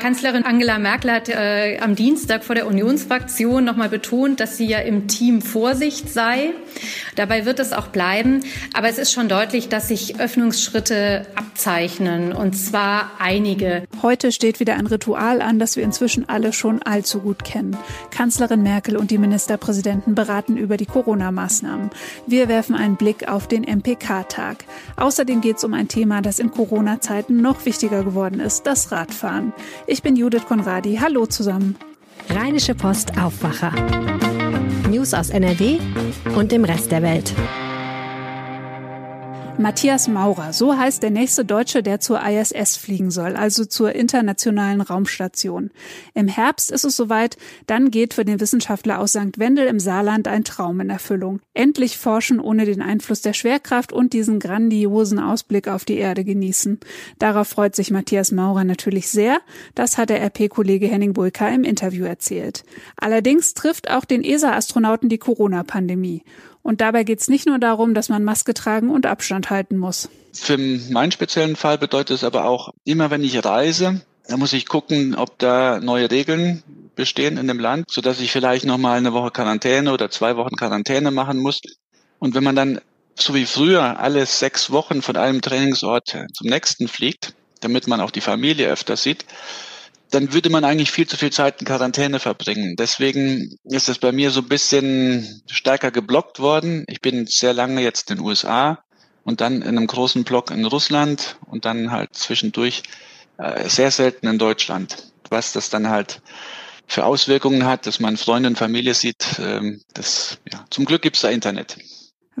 [0.00, 4.78] Kanzlerin Angela Merkel hat äh, am Dienstag vor der Unionsfraktion nochmal betont, dass sie ja
[4.78, 6.52] im Team Vorsicht sei.
[7.16, 8.44] Dabei wird es auch bleiben.
[8.74, 13.88] Aber es ist schon deutlich, dass sich Öffnungsschritte abzeichnen, und zwar einige.
[14.00, 17.76] Heute steht wieder ein Ritual an, das wir inzwischen alle schon allzu gut kennen.
[18.12, 21.90] Kanzlerin Merkel und die Ministerpräsidenten beraten über die Corona-Maßnahmen.
[22.24, 24.58] Wir werfen einen Blick auf den MPK-Tag.
[24.94, 29.52] Außerdem geht es um ein Thema, das in Corona-Zeiten noch wichtiger geworden ist, das Radfahren.
[29.90, 30.98] Ich bin Judith Konradi.
[31.00, 31.74] Hallo zusammen.
[32.28, 33.72] Rheinische Post Aufwacher.
[34.90, 35.78] News aus NRW
[36.36, 37.32] und dem Rest der Welt.
[39.60, 44.80] Matthias Maurer, so heißt der nächste Deutsche, der zur ISS fliegen soll, also zur Internationalen
[44.80, 45.72] Raumstation.
[46.14, 47.36] Im Herbst ist es soweit,
[47.66, 49.38] dann geht für den Wissenschaftler aus St.
[49.38, 51.40] Wendel im Saarland ein Traum in Erfüllung.
[51.54, 56.78] Endlich forschen ohne den Einfluss der Schwerkraft und diesen grandiosen Ausblick auf die Erde genießen.
[57.18, 59.40] Darauf freut sich Matthias Maurer natürlich sehr.
[59.74, 62.62] Das hat der RP-Kollege Henning Bulka im Interview erzählt.
[62.96, 66.22] Allerdings trifft auch den ESA-Astronauten die Corona-Pandemie.
[66.62, 70.08] Und dabei geht es nicht nur darum, dass man Maske tragen und Abstand halten muss.
[70.32, 74.66] Für meinen speziellen Fall bedeutet es aber auch, immer wenn ich reise, da muss ich
[74.66, 76.62] gucken, ob da neue Regeln
[76.94, 81.10] bestehen in dem Land, sodass ich vielleicht nochmal eine Woche Quarantäne oder zwei Wochen Quarantäne
[81.10, 81.60] machen muss.
[82.18, 82.80] Und wenn man dann,
[83.14, 88.10] so wie früher, alle sechs Wochen von einem Trainingsort zum nächsten fliegt, damit man auch
[88.10, 89.24] die Familie öfter sieht,
[90.10, 92.76] dann würde man eigentlich viel zu viel Zeit in Quarantäne verbringen.
[92.76, 96.84] Deswegen ist es bei mir so ein bisschen stärker geblockt worden.
[96.88, 98.82] Ich bin sehr lange jetzt in den USA
[99.24, 102.82] und dann in einem großen Block in Russland und dann halt zwischendurch
[103.36, 105.12] äh, sehr selten in Deutschland.
[105.28, 106.22] Was das dann halt
[106.86, 111.20] für Auswirkungen hat, dass man Freunde und Familie sieht, ähm, das, ja, zum Glück gibt's
[111.20, 111.76] da Internet.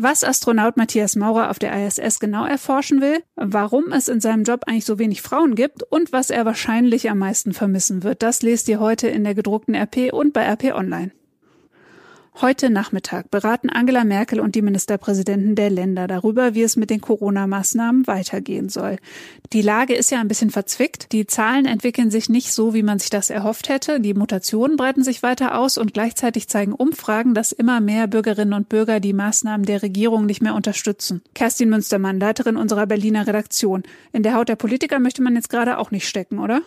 [0.00, 4.62] Was Astronaut Matthias Maurer auf der ISS genau erforschen will, warum es in seinem Job
[4.68, 8.68] eigentlich so wenig Frauen gibt und was er wahrscheinlich am meisten vermissen wird, das lest
[8.68, 11.10] ihr heute in der gedruckten RP und bei RP Online.
[12.40, 17.00] Heute Nachmittag beraten Angela Merkel und die Ministerpräsidenten der Länder darüber, wie es mit den
[17.00, 18.98] Corona-Maßnahmen weitergehen soll.
[19.52, 21.10] Die Lage ist ja ein bisschen verzwickt.
[21.10, 23.98] Die Zahlen entwickeln sich nicht so, wie man sich das erhofft hätte.
[23.98, 28.68] Die Mutationen breiten sich weiter aus und gleichzeitig zeigen Umfragen, dass immer mehr Bürgerinnen und
[28.68, 31.22] Bürger die Maßnahmen der Regierung nicht mehr unterstützen.
[31.34, 33.82] Kerstin Münstermann, Leiterin unserer Berliner Redaktion.
[34.12, 36.62] In der Haut der Politiker möchte man jetzt gerade auch nicht stecken, oder?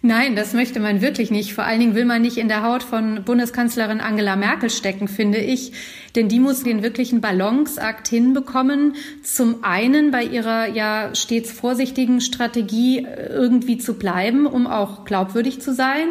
[0.00, 1.54] Nein, das möchte man wirklich nicht.
[1.54, 5.38] Vor allen Dingen will man nicht in der Haut von Bundeskanzlerin Angela Merkel stecken, finde
[5.38, 5.72] ich.
[6.14, 8.94] Denn die muss den wirklichen Balanceakt hinbekommen.
[9.24, 15.60] Zum einen bei ihrer ja stets vorsichtigen Strategie äh, irgendwie zu bleiben, um auch glaubwürdig
[15.60, 16.06] zu sein.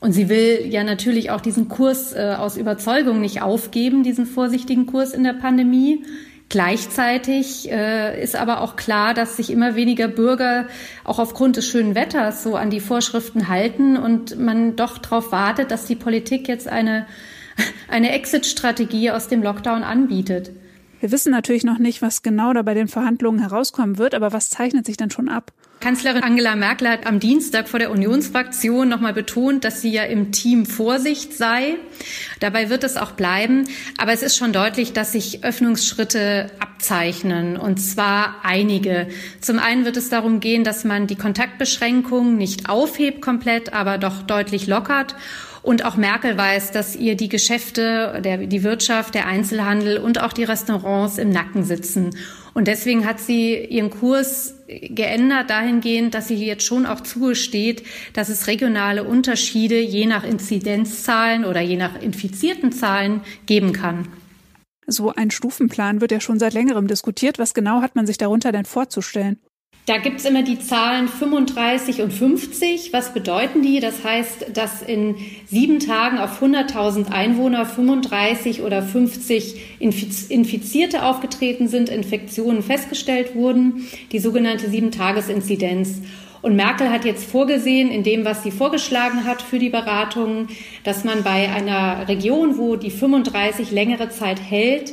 [0.00, 4.84] Und sie will ja natürlich auch diesen Kurs äh, aus Überzeugung nicht aufgeben, diesen vorsichtigen
[4.84, 6.04] Kurs in der Pandemie.
[6.50, 10.66] Gleichzeitig äh, ist aber auch klar, dass sich immer weniger Bürger
[11.04, 15.70] auch aufgrund des schönen Wetters so an die Vorschriften halten und man doch darauf wartet,
[15.70, 17.06] dass die Politik jetzt eine,
[17.88, 20.50] eine Exit-Strategie aus dem Lockdown anbietet.
[21.00, 24.50] Wir wissen natürlich noch nicht, was genau da bei den Verhandlungen herauskommen wird, aber was
[24.50, 25.52] zeichnet sich denn schon ab?
[25.80, 30.32] Kanzlerin Angela Merkel hat am Dienstag vor der Unionsfraktion nochmal betont, dass sie ja im
[30.32, 31.76] Team Vorsicht sei.
[32.40, 33.64] Dabei wird es auch bleiben.
[33.96, 39.06] Aber es ist schon deutlich, dass sich Öffnungsschritte abzeichnen, und zwar einige.
[39.40, 44.22] Zum einen wird es darum gehen, dass man die Kontaktbeschränkungen nicht aufhebt komplett, aber doch
[44.22, 45.14] deutlich lockert.
[45.62, 50.32] Und auch Merkel weiß, dass ihr die Geschäfte, der, die Wirtschaft, der Einzelhandel und auch
[50.32, 52.10] die Restaurants im Nacken sitzen.
[52.54, 58.28] Und deswegen hat sie ihren Kurs geändert dahingehend, dass sie jetzt schon auch zugesteht, dass
[58.28, 64.08] es regionale Unterschiede je nach Inzidenzzahlen oder je nach infizierten Zahlen geben kann.
[64.86, 67.38] So ein Stufenplan wird ja schon seit längerem diskutiert.
[67.38, 69.38] Was genau hat man sich darunter denn vorzustellen?
[69.88, 72.92] Da gibt's immer die Zahlen 35 und 50.
[72.92, 73.80] Was bedeuten die?
[73.80, 75.14] Das heißt, dass in
[75.46, 84.18] sieben Tagen auf 100.000 Einwohner 35 oder 50 Infizierte aufgetreten sind, Infektionen festgestellt wurden, die
[84.18, 86.02] sogenannte Sieben-Tages-Inzidenz.
[86.42, 90.48] Und Merkel hat jetzt vorgesehen, in dem, was sie vorgeschlagen hat für die Beratungen,
[90.84, 94.92] dass man bei einer Region, wo die 35 längere Zeit hält,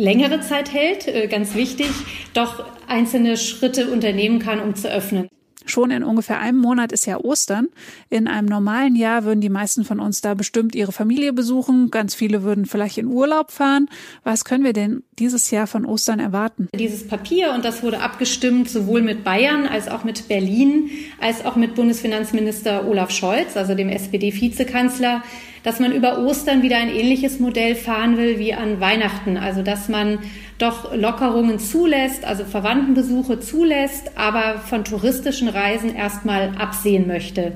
[0.00, 1.90] längere Zeit hält, äh, ganz wichtig,
[2.34, 5.28] doch einzelne Schritte unternehmen kann, um zu öffnen.
[5.66, 7.68] Schon in ungefähr einem Monat ist ja Ostern.
[8.08, 11.90] In einem normalen Jahr würden die meisten von uns da bestimmt ihre Familie besuchen.
[11.90, 13.88] Ganz viele würden vielleicht in Urlaub fahren.
[14.24, 16.68] Was können wir denn dieses Jahr von Ostern erwarten?
[16.74, 21.56] Dieses Papier, und das wurde abgestimmt sowohl mit Bayern als auch mit Berlin, als auch
[21.56, 25.22] mit Bundesfinanzminister Olaf Scholz, also dem SPD-Vizekanzler,
[25.62, 29.36] dass man über Ostern wieder ein ähnliches Modell fahren will wie an Weihnachten.
[29.36, 30.18] Also dass man
[30.58, 37.52] doch Lockerungen zulässt, also Verwandtenbesuche zulässt, aber von touristischen Reisen erstmal absehen möchte.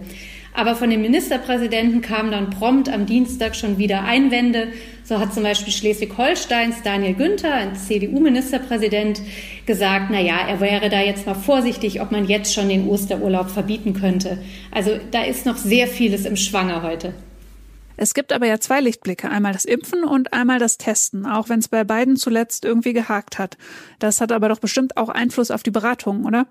[0.56, 4.68] Aber von dem Ministerpräsidenten kamen dann prompt am Dienstag schon wieder Einwände.
[5.02, 9.20] So hat zum Beispiel Schleswig-Holsteins Daniel Günther, ein CDU-Ministerpräsident,
[9.66, 13.50] gesagt, na ja, er wäre da jetzt mal vorsichtig, ob man jetzt schon den Osterurlaub
[13.50, 14.38] verbieten könnte.
[14.70, 17.14] Also da ist noch sehr vieles im Schwange heute.
[17.96, 21.60] Es gibt aber ja zwei Lichtblicke, einmal das Impfen und einmal das Testen, auch wenn
[21.60, 23.56] es bei beiden zuletzt irgendwie gehakt hat.
[23.98, 26.46] Das hat aber doch bestimmt auch Einfluss auf die Beratungen, oder?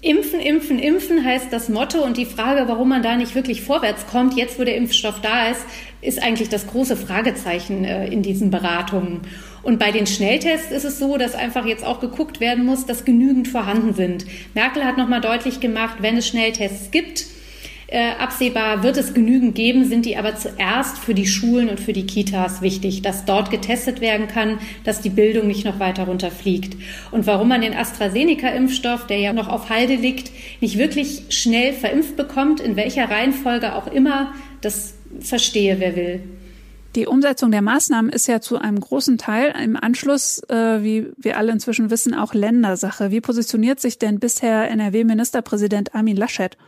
[0.00, 4.06] Impfen, impfen, impfen heißt das Motto und die Frage, warum man da nicht wirklich vorwärts
[4.06, 5.62] kommt, jetzt wo der Impfstoff da ist,
[6.00, 9.22] ist eigentlich das große Fragezeichen äh, in diesen Beratungen.
[9.64, 13.04] Und bei den Schnelltests ist es so, dass einfach jetzt auch geguckt werden muss, dass
[13.04, 14.24] genügend vorhanden sind.
[14.54, 17.26] Merkel hat nochmal deutlich gemacht, wenn es Schnelltests gibt,
[17.90, 21.94] äh, absehbar wird es genügend geben, sind die aber zuerst für die Schulen und für
[21.94, 26.76] die Kitas wichtig, dass dort getestet werden kann, dass die Bildung nicht noch weiter runterfliegt.
[27.10, 30.30] Und warum man den AstraZeneca-Impfstoff, der ja noch auf Halde liegt,
[30.60, 36.20] nicht wirklich schnell verimpft bekommt, in welcher Reihenfolge auch immer, das verstehe wer will.
[36.94, 41.38] Die Umsetzung der Maßnahmen ist ja zu einem großen Teil im Anschluss, äh, wie wir
[41.38, 43.10] alle inzwischen wissen, auch Ländersache.
[43.10, 46.58] Wie positioniert sich denn bisher NRW-Ministerpräsident Armin Laschet?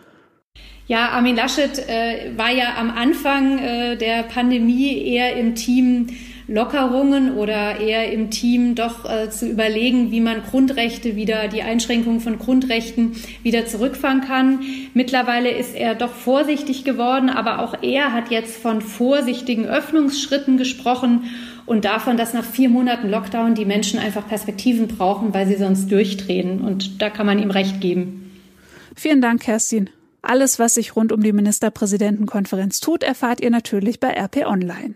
[0.91, 6.09] Ja, Armin Laschet äh, war ja am Anfang äh, der Pandemie eher im Team
[6.49, 12.19] Lockerungen oder eher im Team doch äh, zu überlegen, wie man Grundrechte wieder, die Einschränkung
[12.19, 13.13] von Grundrechten
[13.45, 14.65] wieder zurückfahren kann.
[14.93, 21.31] Mittlerweile ist er doch vorsichtig geworden, aber auch er hat jetzt von vorsichtigen Öffnungsschritten gesprochen
[21.67, 25.87] und davon, dass nach vier Monaten Lockdown die Menschen einfach Perspektiven brauchen, weil sie sonst
[25.93, 26.63] durchdrehen.
[26.63, 28.33] Und da kann man ihm recht geben.
[28.97, 29.89] Vielen Dank, Kerstin.
[30.23, 34.95] Alles, was sich rund um die Ministerpräsidentenkonferenz tut, erfahrt ihr natürlich bei RP Online.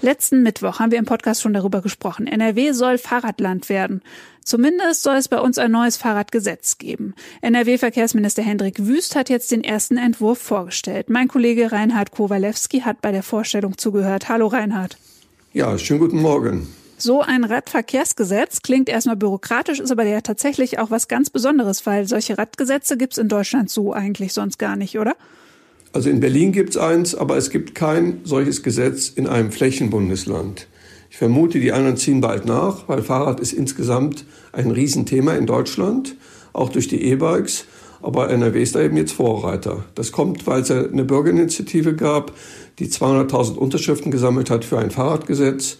[0.00, 2.26] Letzten Mittwoch haben wir im Podcast schon darüber gesprochen.
[2.26, 4.02] NRW soll Fahrradland werden.
[4.44, 7.14] Zumindest soll es bei uns ein neues Fahrradgesetz geben.
[7.42, 11.08] NRW-Verkehrsminister Hendrik Wüst hat jetzt den ersten Entwurf vorgestellt.
[11.08, 14.28] Mein Kollege Reinhard Kowalewski hat bei der Vorstellung zugehört.
[14.28, 14.98] Hallo Reinhard.
[15.52, 16.66] Ja, schönen guten Morgen.
[17.04, 22.06] So ein Radverkehrsgesetz klingt erstmal bürokratisch, ist aber ja tatsächlich auch was ganz Besonderes, weil
[22.06, 25.16] solche Radgesetze gibt es in Deutschland so eigentlich sonst gar nicht, oder?
[25.92, 30.68] Also in Berlin gibt es eins, aber es gibt kein solches Gesetz in einem Flächenbundesland.
[31.10, 36.14] Ich vermute, die anderen ziehen bald nach, weil Fahrrad ist insgesamt ein Riesenthema in Deutschland,
[36.52, 37.64] auch durch die E-Bikes.
[38.00, 39.84] Aber NRW ist da eben jetzt Vorreiter.
[39.96, 42.30] Das kommt, weil es eine Bürgerinitiative gab,
[42.78, 45.78] die 200.000 Unterschriften gesammelt hat für ein Fahrradgesetz.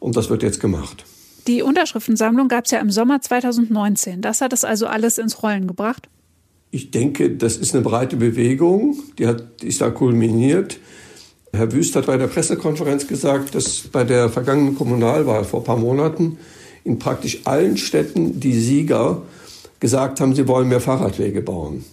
[0.00, 1.04] Und das wird jetzt gemacht.
[1.46, 4.20] Die Unterschriftensammlung gab es ja im Sommer 2019.
[4.20, 6.08] Das hat es also alles ins Rollen gebracht?
[6.70, 10.78] Ich denke, das ist eine breite Bewegung, die, hat, die ist da kulminiert.
[11.52, 15.78] Herr Wüst hat bei der Pressekonferenz gesagt, dass bei der vergangenen Kommunalwahl vor ein paar
[15.78, 16.36] Monaten
[16.84, 19.22] in praktisch allen Städten die Sieger
[19.80, 21.84] gesagt haben, sie wollen mehr Fahrradwege bauen.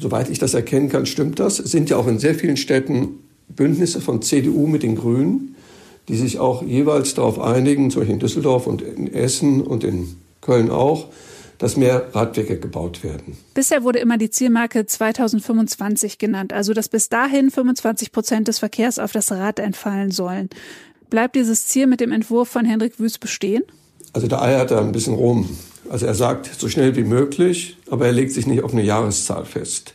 [0.00, 1.60] Soweit ich das erkennen kann, stimmt das.
[1.60, 5.54] Es sind ja auch in sehr vielen Städten Bündnisse von CDU mit den Grünen
[6.08, 10.16] die sich auch jeweils darauf einigen, zum Beispiel in Düsseldorf und in Essen und in
[10.40, 11.08] Köln auch,
[11.58, 13.36] dass mehr Radwege gebaut werden.
[13.54, 18.98] Bisher wurde immer die Zielmarke 2025 genannt, also dass bis dahin 25 Prozent des Verkehrs
[18.98, 20.50] auf das Rad entfallen sollen.
[21.10, 23.62] Bleibt dieses Ziel mit dem Entwurf von Hendrik Wüst bestehen?
[24.12, 25.48] Also da eiert er ein bisschen rum.
[25.88, 29.44] Also er sagt so schnell wie möglich, aber er legt sich nicht auf eine Jahreszahl
[29.44, 29.94] fest.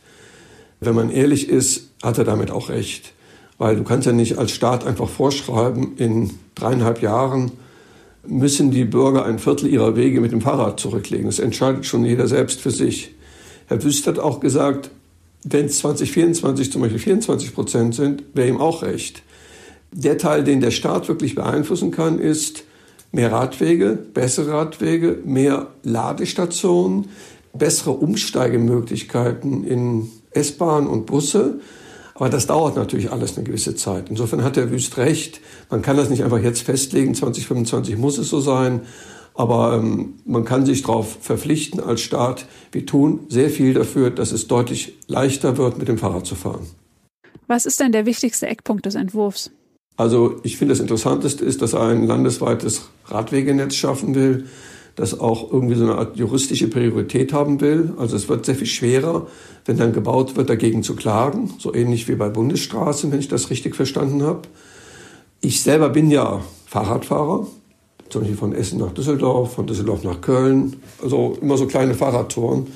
[0.80, 3.12] Wenn man ehrlich ist, hat er damit auch recht.
[3.60, 7.52] Weil du kannst ja nicht als Staat einfach vorschreiben, in dreieinhalb Jahren
[8.26, 11.26] müssen die Bürger ein Viertel ihrer Wege mit dem Fahrrad zurücklegen.
[11.26, 13.14] Das entscheidet schon jeder selbst für sich.
[13.66, 14.90] Herr Wüst hat auch gesagt,
[15.44, 19.22] wenn es 2024 zum Beispiel 24 Prozent sind, wäre ihm auch recht.
[19.92, 22.64] Der Teil, den der Staat wirklich beeinflussen kann, ist
[23.12, 27.10] mehr Radwege, bessere Radwege, mehr Ladestationen,
[27.52, 31.60] bessere Umsteigemöglichkeiten in S-Bahn und Busse.
[32.20, 34.10] Aber das dauert natürlich alles eine gewisse Zeit.
[34.10, 35.40] Insofern hat der Wüst recht.
[35.70, 38.82] Man kann das nicht einfach jetzt festlegen, 2025 muss es so sein.
[39.32, 42.44] Aber ähm, man kann sich darauf verpflichten als Staat.
[42.72, 46.66] Wir tun sehr viel dafür, dass es deutlich leichter wird, mit dem Fahrrad zu fahren.
[47.46, 49.50] Was ist denn der wichtigste Eckpunkt des Entwurfs?
[49.96, 54.44] Also ich finde, das Interessanteste ist, dass er ein landesweites Radwegenetz schaffen will
[54.96, 57.94] das auch irgendwie so eine Art juristische Priorität haben will.
[57.96, 59.26] Also es wird sehr viel schwerer,
[59.64, 61.54] wenn dann gebaut wird, dagegen zu klagen.
[61.58, 64.42] So ähnlich wie bei Bundesstraßen, wenn ich das richtig verstanden habe.
[65.40, 67.46] Ich selber bin ja Fahrradfahrer,
[68.10, 70.76] zum Beispiel von Essen nach Düsseldorf, von Düsseldorf nach Köln.
[71.02, 72.66] Also immer so kleine Fahrradtouren.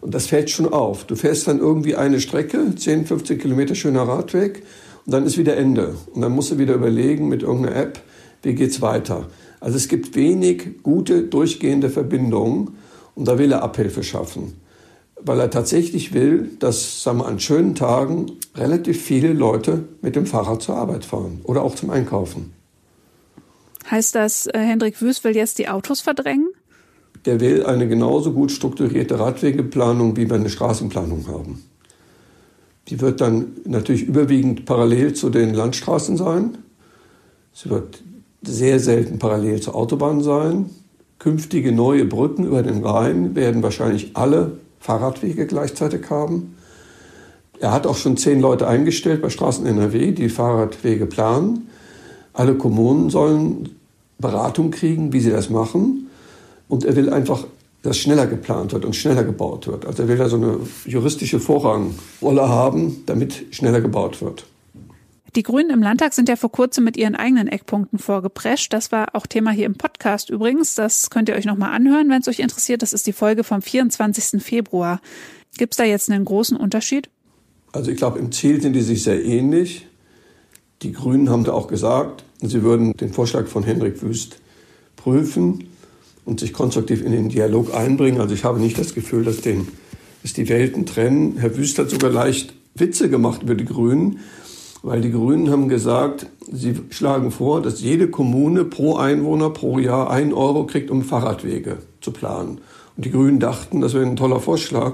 [0.00, 1.04] Und das fällt schon auf.
[1.04, 4.62] Du fährst dann irgendwie eine Strecke, 10, 15 Kilometer schöner Radweg.
[5.06, 5.94] Und dann ist wieder Ende.
[6.12, 8.00] Und dann musst du wieder überlegen mit irgendeiner App,
[8.42, 9.28] wie geht's weiter.
[9.64, 12.76] Also es gibt wenig gute, durchgehende Verbindungen
[13.14, 14.60] und da will er Abhilfe schaffen.
[15.18, 20.26] Weil er tatsächlich will, dass sagen wir, an schönen Tagen relativ viele Leute mit dem
[20.26, 22.52] Fahrrad zur Arbeit fahren oder auch zum Einkaufen.
[23.90, 26.50] Heißt das, äh, Hendrik Wüst will jetzt die Autos verdrängen?
[27.24, 31.64] Der will eine genauso gut strukturierte Radwegeplanung, wie wir eine Straßenplanung haben.
[32.88, 36.58] Die wird dann natürlich überwiegend parallel zu den Landstraßen sein.
[37.54, 38.02] Sie wird
[38.46, 40.70] sehr selten parallel zur Autobahn sein.
[41.18, 46.56] Künftige neue Brücken über den Rhein werden wahrscheinlich alle Fahrradwege gleichzeitig haben.
[47.60, 51.68] Er hat auch schon zehn Leute eingestellt bei Straßen NRW, die Fahrradwege planen.
[52.32, 53.70] Alle Kommunen sollen
[54.18, 56.10] Beratung kriegen, wie sie das machen.
[56.68, 57.44] Und er will einfach,
[57.82, 59.86] dass schneller geplant wird und schneller gebaut wird.
[59.86, 64.46] Also er will da so eine juristische Vorrangrolle haben, damit schneller gebaut wird.
[65.36, 68.72] Die Grünen im Landtag sind ja vor kurzem mit ihren eigenen Eckpunkten vorgeprescht.
[68.72, 70.76] Das war auch Thema hier im Podcast übrigens.
[70.76, 72.82] Das könnt ihr euch nochmal anhören, wenn es euch interessiert.
[72.82, 74.40] Das ist die Folge vom 24.
[74.40, 75.00] Februar.
[75.58, 77.10] Gibt es da jetzt einen großen Unterschied?
[77.72, 79.88] Also ich glaube, im Ziel sind die sich sehr ähnlich.
[80.82, 84.38] Die Grünen haben da auch gesagt, sie würden den Vorschlag von Henrik Wüst
[84.94, 85.64] prüfen
[86.24, 88.20] und sich konstruktiv in den Dialog einbringen.
[88.20, 89.66] Also ich habe nicht das Gefühl, dass, den,
[90.22, 91.38] dass die Welten trennen.
[91.38, 94.20] Herr Wüst hat sogar leicht Witze gemacht über die Grünen
[94.84, 100.10] weil die Grünen haben gesagt, sie schlagen vor, dass jede Kommune pro Einwohner pro Jahr
[100.10, 102.60] ein Euro kriegt, um Fahrradwege zu planen.
[102.94, 104.92] Und die Grünen dachten, das wäre ein toller Vorschlag.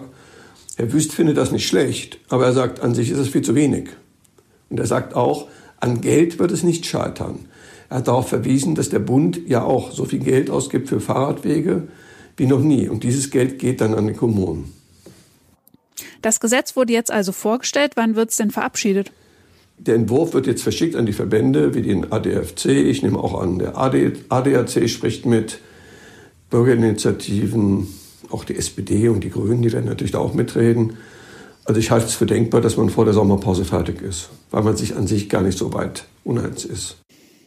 [0.77, 3.57] Herr Wüst findet das nicht schlecht, aber er sagt, an sich ist es viel zu
[3.57, 3.89] wenig.
[4.71, 5.49] Und er sagt auch,
[5.81, 7.47] an Geld wird es nicht scheitern.
[7.89, 11.89] Er hat darauf verwiesen, dass der Bund ja auch so viel Geld ausgibt für Fahrradwege
[12.37, 12.89] wie noch nie.
[12.89, 14.73] Und dieses Geld geht dann an die Kommunen.
[16.23, 17.95] Das Gesetz wurde jetzt also vorgestellt.
[17.97, 19.11] Wann wird es denn verabschiedet?
[19.83, 22.67] Der Entwurf wird jetzt verschickt an die Verbände wie den ADFC.
[22.67, 25.59] Ich nehme auch an, der AD, ADAC spricht mit
[26.51, 27.89] Bürgerinitiativen,
[28.31, 30.99] auch die SPD und die Grünen, die werden natürlich da auch mitreden.
[31.65, 34.77] Also ich halte es für denkbar, dass man vor der Sommerpause fertig ist, weil man
[34.77, 36.99] sich an sich gar nicht so weit uneins ist.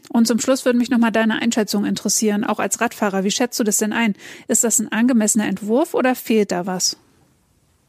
[0.09, 3.23] Und zum Schluss würde mich noch mal deine Einschätzung interessieren, auch als Radfahrer.
[3.23, 4.15] Wie schätzt du das denn ein?
[4.47, 6.97] Ist das ein angemessener Entwurf oder fehlt da was?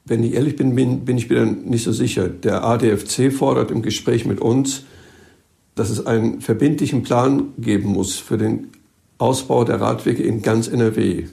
[0.07, 2.29] Wenn ich ehrlich bin, bin, bin ich mir nicht so sicher.
[2.29, 4.83] Der ADFC fordert im Gespräch mit uns,
[5.75, 8.69] dass es einen verbindlichen Plan geben muss für den
[9.19, 11.25] Ausbau der Radwege in ganz NRW.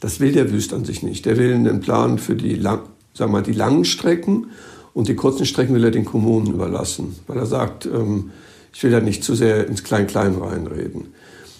[0.00, 1.26] Das will der Wüst an sich nicht.
[1.26, 2.80] Der will einen Plan für die, lang,
[3.14, 4.48] sagen wir, die langen Strecken
[4.92, 8.30] und die kurzen Strecken will er den Kommunen überlassen, weil er sagt, ähm,
[8.72, 11.08] ich will ja nicht zu sehr ins Klein-Klein reinreden.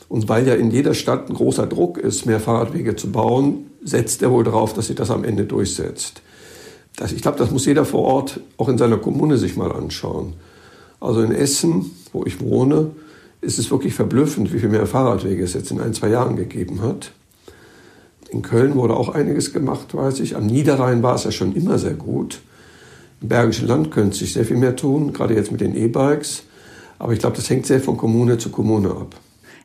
[0.08, 4.22] Und weil ja in jeder Stadt ein großer Druck ist, mehr Fahrradwege zu bauen, setzt
[4.22, 6.22] er wohl darauf, dass sich das am Ende durchsetzt.
[7.00, 10.34] Das, ich glaube, das muss jeder vor Ort auch in seiner Kommune sich mal anschauen.
[11.00, 12.90] Also in Essen, wo ich wohne,
[13.40, 16.82] ist es wirklich verblüffend, wie viel mehr Fahrradwege es jetzt in ein, zwei Jahren gegeben
[16.82, 17.12] hat.
[18.28, 20.36] In Köln wurde auch einiges gemacht, weiß ich.
[20.36, 22.42] Am Niederrhein war es ja schon immer sehr gut.
[23.22, 26.42] Im Bergischen Land könnte sich sehr viel mehr tun, gerade jetzt mit den E-Bikes.
[26.98, 29.16] Aber ich glaube, das hängt sehr von Kommune zu Kommune ab.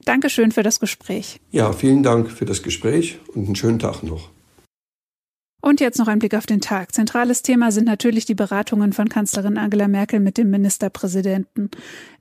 [0.06, 1.42] Dankeschön für das Gespräch.
[1.51, 4.30] Ja, vielen Dank für das Gespräch und einen schönen Tag noch.
[5.66, 6.94] Und jetzt noch ein Blick auf den Tag.
[6.94, 11.72] Zentrales Thema sind natürlich die Beratungen von Kanzlerin Angela Merkel mit dem Ministerpräsidenten.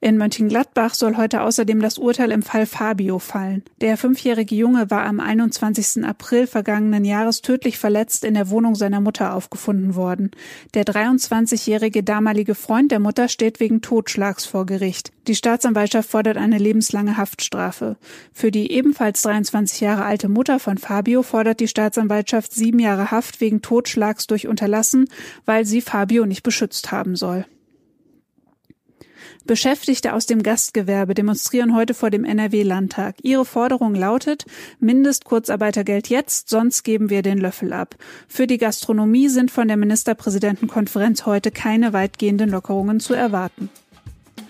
[0.01, 3.63] In Mönchengladbach soll heute außerdem das Urteil im Fall Fabio fallen.
[3.83, 6.07] Der fünfjährige Junge war am 21.
[6.07, 10.31] April vergangenen Jahres tödlich verletzt in der Wohnung seiner Mutter aufgefunden worden.
[10.73, 15.13] Der 23-jährige damalige Freund der Mutter steht wegen Totschlags vor Gericht.
[15.27, 17.97] Die Staatsanwaltschaft fordert eine lebenslange Haftstrafe.
[18.33, 23.41] Für die ebenfalls 23 Jahre alte Mutter von Fabio fordert die Staatsanwaltschaft sieben Jahre Haft
[23.41, 25.09] wegen Totschlags durch Unterlassen,
[25.45, 27.45] weil sie Fabio nicht beschützt haben soll.
[29.45, 33.17] Beschäftigte aus dem Gastgewerbe demonstrieren heute vor dem NRW-Landtag.
[33.23, 34.45] Ihre Forderung lautet
[34.79, 37.97] Mindestkurzarbeitergeld jetzt, sonst geben wir den Löffel ab.
[38.29, 43.69] Für die Gastronomie sind von der Ministerpräsidentenkonferenz heute keine weitgehenden Lockerungen zu erwarten.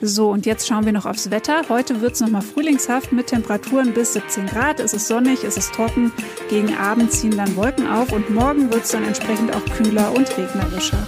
[0.01, 1.63] So, und jetzt schauen wir noch aufs Wetter.
[1.69, 4.81] Heute wird es nochmal frühlingshaft mit Temperaturen bis 17 Grad.
[4.81, 6.13] Es ist sonnig, es ist trocken.
[6.51, 10.29] Gegen Abend ziehen dann Wolken auf und morgen wird es dann entsprechend auch kühler und
[10.37, 11.07] regnerischer.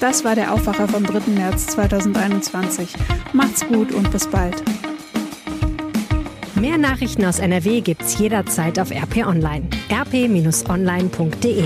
[0.00, 1.30] Das war der Aufwacher vom 3.
[1.30, 2.94] März 2021.
[3.32, 4.62] Macht's gut und bis bald.
[6.56, 9.68] Mehr Nachrichten aus NRW gibt's jederzeit auf RP Online.
[9.90, 11.64] rp-online.de